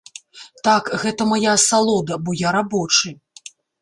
[0.67, 3.15] Так, гэта мая асалода, бо я рабочы.